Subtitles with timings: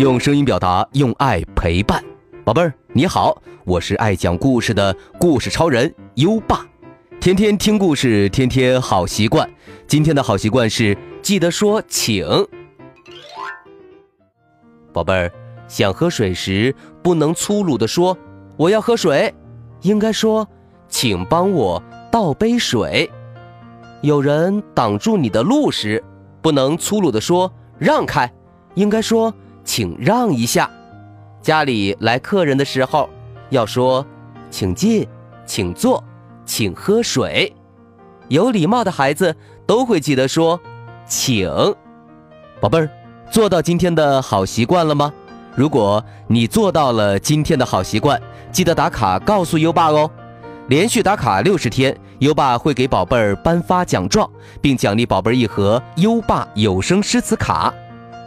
[0.00, 2.02] 用声音表达，用爱陪伴。
[2.42, 6.64] 宝贝儿，你好，我是爱讲故事的故事超人优爸。
[7.20, 9.46] 天天听故事，天天好习惯。
[9.86, 12.26] 今天的好习惯是记得说请。
[14.90, 15.30] 宝贝儿，
[15.68, 18.16] 想喝水时不能粗鲁的说
[18.56, 19.34] 我要喝水，
[19.82, 20.48] 应该说
[20.88, 23.10] 请帮我倒杯水。
[24.00, 26.02] 有人挡住你的路时，
[26.40, 28.32] 不能粗鲁的说让开，
[28.76, 30.70] 应该说请让一下。
[31.42, 33.08] 家里来客人的时候，
[33.48, 34.04] 要说
[34.50, 35.06] 请进，
[35.46, 36.02] 请坐，
[36.44, 37.52] 请喝水。
[38.28, 39.34] 有礼貌的孩子
[39.66, 40.60] 都会记得说
[41.06, 41.48] 请。
[42.60, 42.90] 宝贝儿，
[43.30, 45.12] 做到今天的好习惯了吗？
[45.56, 48.20] 如果你做到了今天的好习惯，
[48.52, 50.10] 记得打卡告诉优爸哦。
[50.68, 57.74] 连续打卡六十天，优爸会给宝贝儿颁发奖状，并奖励宝贝儿一盒优爸有声诗词卡。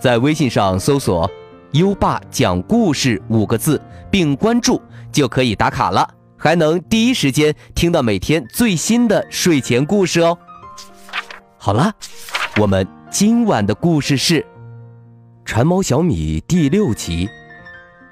[0.00, 1.30] 在微信上搜索
[1.72, 4.80] “优爸讲故事”五个字，并关注
[5.12, 10.36] 就可以打卡了，还能第一时间听到每天最新的睡前故事哦。
[11.58, 11.92] 好了，
[12.58, 14.40] 我们今晚的故事是
[15.44, 17.26] 《馋猫小米》第六集《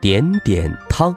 [0.00, 1.14] 点点汤》。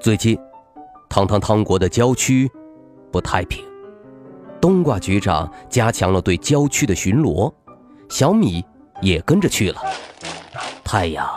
[0.00, 0.38] 最近，
[1.10, 2.50] 汤汤汤国的郊区
[3.12, 3.62] 不太平。
[4.58, 7.52] 冬瓜局长加强了对郊区的巡逻，
[8.08, 8.64] 小米
[9.02, 9.82] 也跟着去了。
[10.82, 11.28] 太阳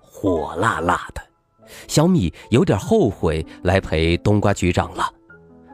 [0.00, 1.20] 火辣辣的，
[1.86, 5.12] 小米有点后悔来陪冬瓜局长了。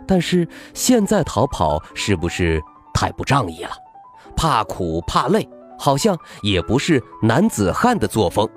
[0.04, 2.60] 但是现在逃跑是不是
[2.92, 3.70] 太不仗义了？
[4.34, 5.48] 怕苦怕累，
[5.78, 8.48] 好像也不是男子汉的作风。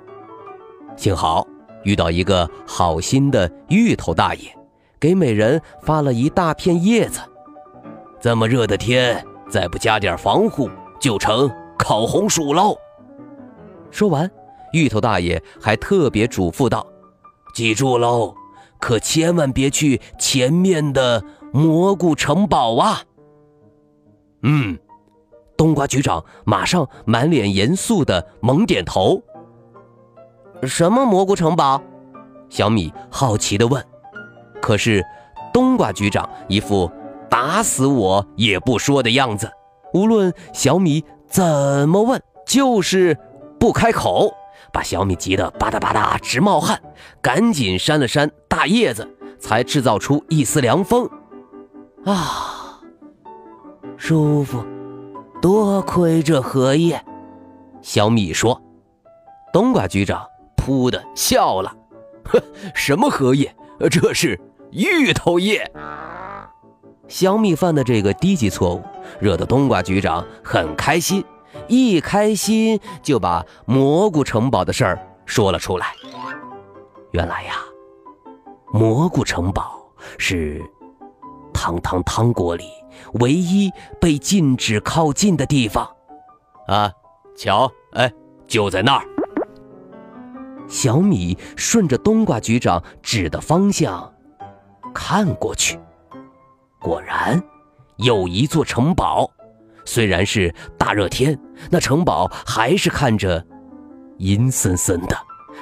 [0.96, 1.46] 幸好。
[1.86, 4.52] 遇到一个好心的芋头大爷，
[4.98, 7.20] 给每人发了一大片叶子。
[8.20, 10.68] 这么热的天，再不加点防护，
[11.00, 11.48] 就成
[11.78, 12.76] 烤红薯喽。
[13.92, 14.28] 说完，
[14.72, 16.84] 芋头大爷还特别嘱咐道
[17.54, 18.34] ：“记住喽，
[18.80, 21.22] 可千万别去前面的
[21.52, 23.02] 蘑菇城堡啊！”
[24.42, 24.76] 嗯，
[25.56, 29.22] 冬瓜局长马上满脸严肃的猛点头。
[30.62, 31.82] 什么蘑菇城堡？
[32.48, 33.84] 小米好奇地问。
[34.60, 35.04] 可是，
[35.52, 36.90] 冬瓜局长一副
[37.28, 39.50] 打死我也不说的样子，
[39.92, 43.16] 无论小米怎么问，就是
[43.58, 44.32] 不开口，
[44.72, 46.80] 把小米急得吧嗒吧嗒直冒汗，
[47.20, 51.08] 赶紧扇了扇大叶子，才制造出一丝凉风。
[52.04, 52.80] 啊，
[53.96, 54.64] 舒服，
[55.42, 57.00] 多亏这荷叶。
[57.82, 58.60] 小米说。
[59.52, 60.22] 冬瓜局长。
[60.66, 61.72] 噗的笑了，
[62.24, 62.42] 呵，
[62.74, 63.54] 什么荷叶？
[63.88, 64.40] 这是
[64.72, 65.70] 芋头叶。
[67.06, 68.82] 小米犯的这个低级错误，
[69.20, 71.24] 惹得冬瓜局长很开心，
[71.68, 75.94] 一开心就把蘑菇城堡的事儿说了出来。
[77.12, 77.54] 原来呀，
[78.72, 79.86] 蘑菇城堡
[80.18, 80.60] 是
[81.54, 82.64] 汤汤汤国里
[83.20, 85.88] 唯一被禁止靠近的地方。
[86.66, 86.90] 啊，
[87.36, 88.12] 瞧，哎，
[88.48, 89.04] 就在那儿。
[90.68, 94.12] 小米顺着冬瓜局长指的方向
[94.94, 95.78] 看过去，
[96.80, 97.42] 果然
[97.96, 99.30] 有一座城堡。
[99.84, 101.38] 虽然是大热天，
[101.70, 103.44] 那城堡还是看着
[104.18, 105.16] 阴森森的，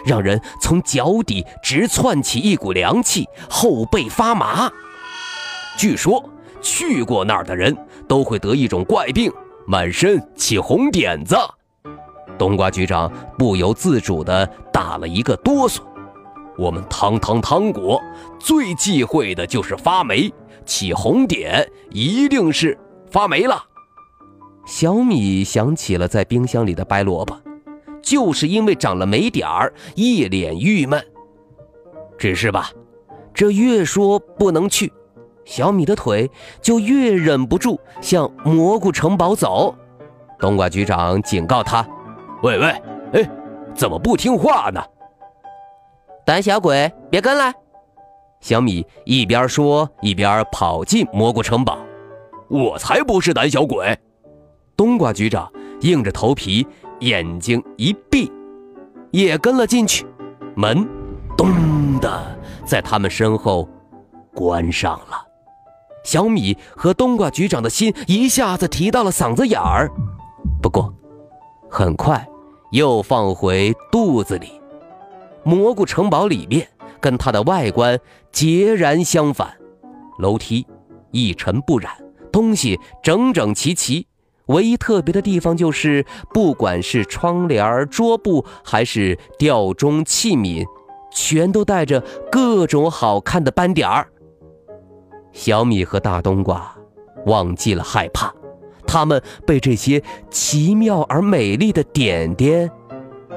[0.07, 4.73] 让人从脚底直窜起一股凉气，后背发麻。
[5.77, 6.25] 据说
[6.63, 7.77] 去过那儿的人
[8.09, 9.31] 都会得一种怪病，
[9.67, 11.37] 满身起红点子。
[12.39, 15.81] 冬瓜局长不由自主地打了一个哆嗦。
[16.57, 18.01] 我们汤汤汤国
[18.39, 20.33] 最忌讳的就是发霉，
[20.65, 22.79] 起红点一定是
[23.11, 23.63] 发霉了。
[24.65, 27.37] 小米想起了在冰箱里的白萝卜，
[28.01, 31.05] 就是因为长了霉点儿，一脸郁闷。
[32.17, 32.71] 只是吧，
[33.35, 34.93] 这越说不能去，
[35.45, 36.31] 小米的腿
[36.63, 39.75] 就越忍不住向蘑菇城堡走。
[40.39, 41.85] 冬瓜局长警告他。
[42.45, 42.67] 喂喂，
[43.15, 43.31] 哎，
[43.75, 44.79] 怎么不听话呢？
[46.27, 47.51] 胆小鬼，别跟来！
[48.41, 51.79] 小米一边说一边跑进蘑菇城堡。
[52.51, 53.99] 我才不是胆小鬼！
[54.77, 55.51] 冬瓜局长
[55.81, 56.67] 硬着头皮，
[57.01, 58.31] 眼睛一闭，
[59.11, 60.07] 也跟了进去。
[60.55, 60.87] 门
[61.39, 63.67] 咚的在他们身后
[64.35, 65.27] 关上了。
[66.05, 69.91] 小米和冬瓜局长的心一下子提到了嗓子眼儿。
[70.61, 70.93] 不过，
[71.71, 72.23] 很快。
[72.75, 74.61] 又放回肚子里。
[75.45, 76.67] 蘑菇城堡里面
[77.01, 77.99] 跟它的外观
[78.33, 79.57] 截然相反，
[80.19, 80.67] 楼梯
[81.13, 81.93] 一尘不染，
[82.33, 84.09] 东西整整齐齐。
[84.47, 90.65] 唯一特别的地方就是，不管是窗帘、桌布，还是吊钟器皿，
[91.13, 94.09] 全都带着各种好看的斑点儿。
[95.33, 96.77] 小米和大冬瓜
[97.27, 98.35] 忘记了害怕，
[98.95, 100.01] 他们被这些
[100.31, 102.71] 奇妙而美丽的点点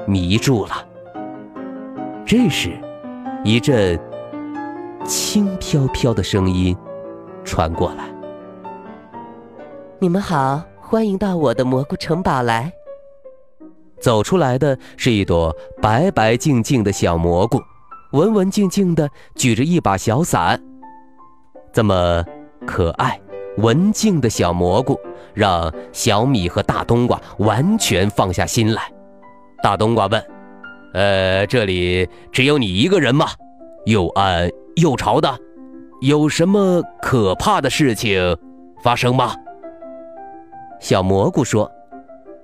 [0.06, 0.86] 迷住了。
[2.24, 2.70] 这时，
[3.42, 3.98] 一阵
[5.04, 6.76] 轻飘飘的声音
[7.42, 8.04] 传过来
[9.98, 12.72] ：“你们好。”欢迎到我的蘑菇城堡来。
[14.00, 17.60] 走出来的是一朵白白净净的小蘑菇，
[18.12, 20.62] 文文静静的举着一把小伞。
[21.72, 22.24] 这么
[22.64, 23.20] 可爱、
[23.58, 24.98] 文静的小蘑菇，
[25.34, 28.82] 让小米和大冬瓜完全放下心来。
[29.62, 30.24] 大冬瓜问
[30.94, 33.26] ：“呃，这里只有你一个人吗？
[33.84, 35.36] 又暗又潮的，
[36.00, 38.36] 有什么可怕的事情
[38.82, 39.34] 发生吗？”
[40.78, 41.70] 小蘑菇说：“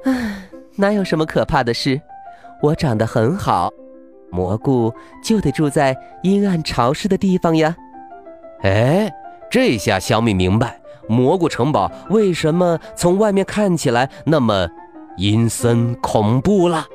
[0.04, 2.00] 唉，哪有什么可怕的事？
[2.60, 3.70] 我长得很好，
[4.32, 7.76] 蘑菇就得住在阴暗潮湿的地方呀。”
[8.62, 9.12] 哎，
[9.48, 14.68] 这下小米明白蘑菇城堡为什么从外面看起来那么
[15.16, 16.86] 阴森恐怖了。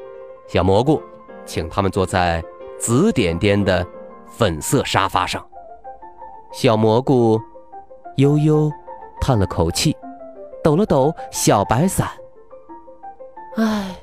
[0.47, 1.01] 小蘑菇，
[1.45, 2.43] 请他们坐在
[2.77, 3.85] 紫点点的
[4.27, 5.45] 粉色沙发上。
[6.51, 7.39] 小蘑菇
[8.17, 8.71] 悠悠
[9.21, 9.95] 叹了口气。
[10.61, 12.05] 抖了抖小白伞，
[13.55, 13.95] 唉，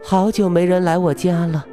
[0.00, 1.66] 好久没人来我家了。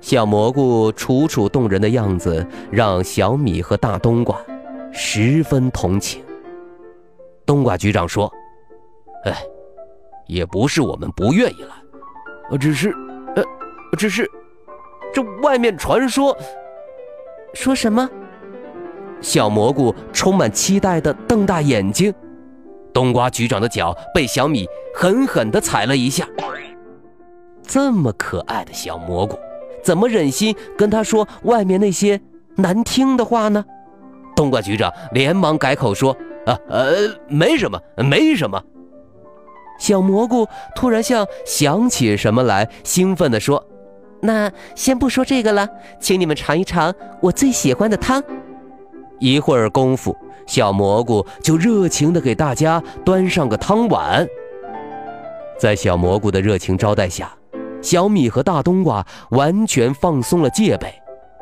[0.00, 4.36] 小蘑菇楚楚动人的样子让小米和大冬瓜
[4.92, 6.22] 十分同情。
[7.46, 8.30] 冬瓜局长说
[9.24, 9.34] ：“哎，
[10.26, 12.90] 也不是我们不愿意来，只是，
[13.36, 13.42] 呃，
[13.96, 14.28] 只是，
[15.14, 16.36] 这外面传说，
[17.54, 18.08] 说什么？”
[19.20, 22.14] 小蘑菇充满期待地瞪大眼睛，
[22.92, 26.28] 冬瓜局长的脚被小米狠狠地踩了一下。
[27.62, 29.38] 这么可爱的小蘑菇，
[29.82, 32.20] 怎么忍心跟他说外面那些
[32.56, 33.64] 难听的话呢？
[34.38, 36.92] 冬瓜局长连忙改口说：“啊呃，
[37.26, 38.62] 没什么，没什么。”
[39.80, 40.46] 小蘑菇
[40.76, 43.66] 突然像想起什么来，兴奋地说
[44.22, 45.68] ：“那先不说这个了，
[45.98, 48.22] 请你们尝一尝我最喜欢的汤。”
[49.18, 54.24] 一会儿功夫，小蘑菇就热情地给大家端上个汤碗。
[55.58, 57.32] 在小蘑菇的热情招待下，
[57.82, 60.94] 小米和大冬瓜完全放松了戒备，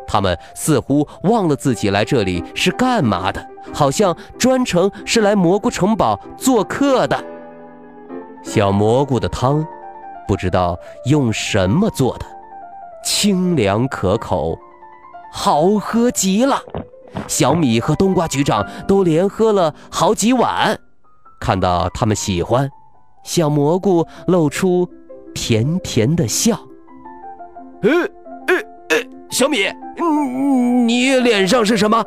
[0.07, 7.25] 他们似乎忘了自己来这里是干嘛的，好像专程是来蘑菇城堡做客的。
[8.43, 9.67] 小蘑菇的汤，
[10.29, 12.27] 不知道用什么做的，
[13.05, 14.57] 清凉可口，
[15.33, 16.61] 好喝极了。
[17.27, 20.79] 小米和冬瓜局长都连喝了好几碗，
[21.41, 22.69] 看到他们喜欢，
[23.25, 24.89] 小蘑菇露出
[25.35, 26.57] 甜甜的笑。
[27.83, 27.91] 呃
[28.47, 28.57] 呃
[28.91, 28.97] 呃，
[29.31, 29.67] 小米，
[30.87, 32.05] 你脸上是什么？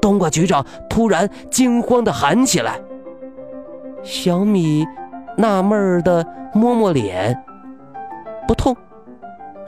[0.00, 2.78] 冬瓜局长突然惊慌地喊起来。
[4.02, 4.84] 小米
[5.36, 7.34] 纳闷地摸摸脸，
[8.46, 8.76] 不痛，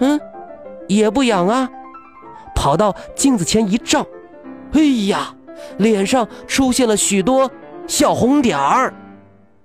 [0.00, 0.20] 嗯，
[0.88, 1.68] 也不痒啊，
[2.54, 4.06] 跑到镜子前一照。
[4.72, 5.34] 哎呀，
[5.78, 7.50] 脸上出现了许多
[7.86, 8.92] 小红点儿，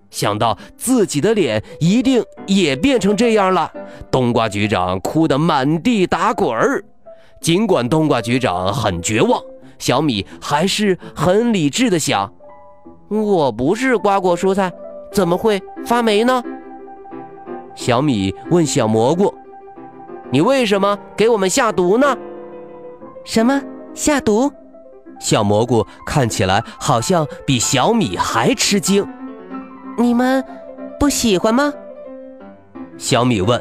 [0.09, 3.69] 想到自己的脸一定也变成这样了，
[4.09, 6.81] 冬瓜局长哭得满地打滚儿。
[7.41, 9.41] 尽管冬瓜局长很绝望，
[9.79, 12.31] 小米还是很理智的想：
[13.09, 14.71] 我不是瓜果蔬菜，
[15.11, 16.41] 怎么会发霉呢？
[17.73, 19.33] 小米问小蘑菇
[20.31, 22.15] ：“你为什么给我们下毒呢？”
[23.25, 23.61] 什么
[23.95, 24.51] 下毒？
[25.19, 29.07] 小蘑菇看起来好像比小米还吃惊。
[29.97, 30.43] 你们
[30.99, 31.73] 不喜欢吗？
[32.97, 33.59] 小米问。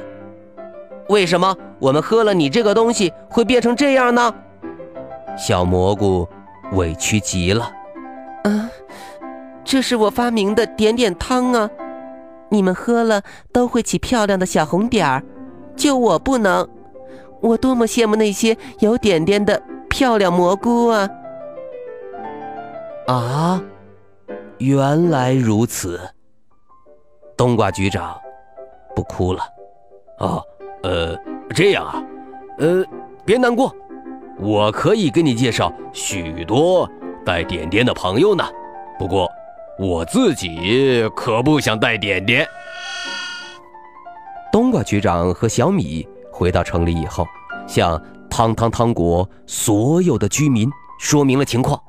[1.08, 4.34] 为什么我们喝了你这个东西会变成这样呢？
[5.36, 6.28] 小蘑菇
[6.72, 7.64] 委屈极了。
[8.44, 8.70] 啊，
[9.64, 11.70] 这是我发明的点点汤啊！
[12.50, 13.22] 你们喝了
[13.52, 15.22] 都会起漂亮的小红点儿，
[15.76, 16.68] 就我不能。
[17.40, 21.08] 我多么羡慕那些有点点的漂亮蘑菇啊！
[23.06, 23.62] 啊，
[24.58, 26.00] 原来如此。
[27.36, 28.20] 冬瓜局长
[28.94, 29.40] 不哭了。
[30.18, 30.42] 哦，
[30.82, 31.16] 呃，
[31.54, 32.02] 这样啊，
[32.58, 32.84] 呃，
[33.24, 33.74] 别难过，
[34.38, 36.88] 我可以给你介绍许多
[37.24, 38.44] 带点点的朋友呢。
[38.98, 39.28] 不过
[39.78, 42.46] 我自己可不想带点点。
[44.52, 47.26] 冬瓜局长和小米回到城里以后，
[47.66, 51.80] 向汤汤汤国所有的居民说明了情况。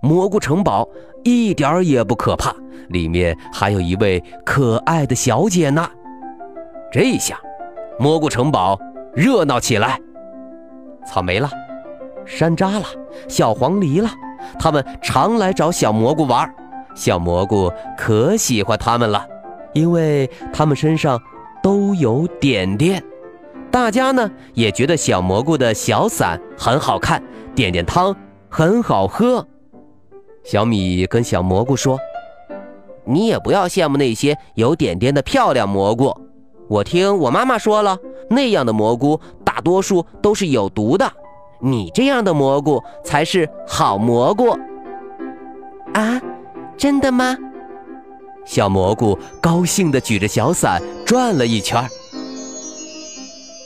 [0.00, 0.88] 蘑菇城堡
[1.24, 2.54] 一点儿也不可怕，
[2.88, 5.88] 里面还有一位可爱的小姐呢。
[6.92, 7.36] 这下，
[7.98, 8.78] 蘑菇城堡
[9.18, 10.00] 热闹起来。
[11.04, 11.50] 草莓了，
[12.24, 12.84] 山楂了，
[13.26, 14.08] 小黄梨了，
[14.60, 16.48] 他们常来找小蘑菇玩。
[16.94, 19.26] 小蘑菇可喜欢他们了，
[19.72, 21.20] 因为他们身上
[21.60, 23.02] 都有点点。
[23.72, 27.20] 大家呢也觉得小蘑菇的小伞很好看，
[27.56, 28.14] 点点汤
[28.48, 29.44] 很好喝。
[30.44, 31.98] 小米跟小蘑菇说
[33.04, 36.16] ：“你也不要羡慕那些有点点的漂亮蘑菇。
[36.68, 37.98] 我听我妈妈说了，
[38.30, 41.10] 那样的蘑菇大多数都是有毒的。
[41.60, 44.56] 你这样的蘑菇才是好蘑菇。”
[45.94, 46.20] 啊，
[46.76, 47.36] 真的吗？
[48.44, 51.84] 小蘑菇高兴地举着小伞转了一圈。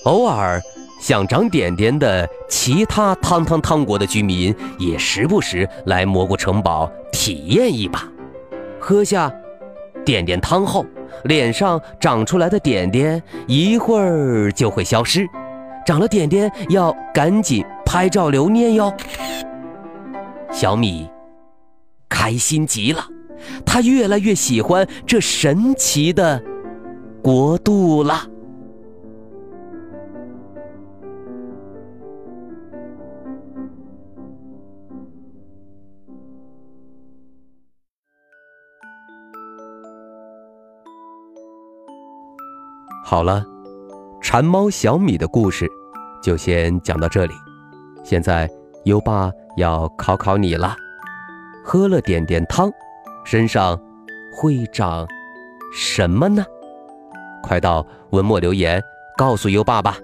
[0.04, 0.60] 偶尔。
[1.00, 8.04] 想长点点的其他汤汤汤国的居民也时不时来蘑菇城堡体验一把，
[8.78, 9.28] 喝下
[10.04, 10.86] 点点汤后，
[11.24, 15.26] 脸上长出来的点点一会儿就会消失，
[15.86, 18.92] 长了点点要赶紧拍照留念哟。
[20.50, 21.08] 小米
[22.08, 23.04] 开心极了，
[23.64, 26.42] 他越来越喜欢这神奇的
[27.22, 28.26] 国度了。
[43.12, 43.44] 好了，
[44.22, 45.70] 馋猫小米的故事
[46.22, 47.34] 就先讲到这里。
[48.02, 48.48] 现在
[48.84, 50.74] 优爸要考考你了：
[51.62, 52.72] 喝了点点汤，
[53.22, 53.78] 身上
[54.34, 55.06] 会长
[55.74, 56.42] 什么呢？
[57.42, 58.82] 快到文末留言
[59.18, 59.98] 告诉优爸吧。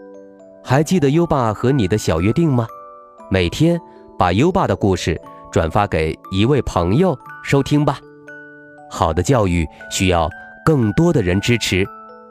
[0.62, 2.66] 还记得优爸和你的小约定吗？
[3.30, 3.80] 每天
[4.18, 5.18] 把优爸的故事
[5.50, 7.98] 转发给一位朋友收听吧。
[8.90, 10.28] 好的教育需要
[10.62, 11.86] 更多的人支持。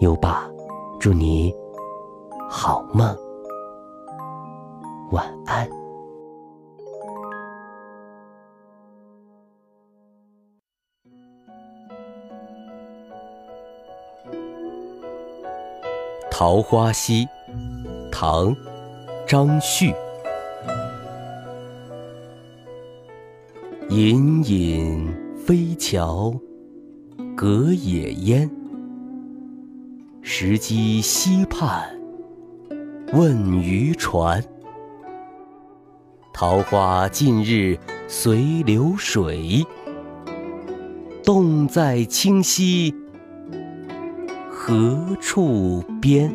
[0.00, 0.46] 优爸，
[1.00, 1.54] 祝你
[2.50, 3.16] 好梦，
[5.10, 5.66] 晚安。
[16.30, 17.24] 《桃花溪》
[18.12, 18.54] 唐·
[19.26, 19.94] 张旭，
[23.88, 25.10] 隐隐
[25.46, 26.34] 飞桥
[27.34, 28.55] 隔野烟。
[30.28, 31.88] 石矶溪畔
[33.12, 34.42] 问渔船，
[36.34, 37.78] 桃花尽日
[38.08, 39.64] 随流水。
[41.22, 42.92] 洞在清溪
[44.50, 46.28] 何处边？《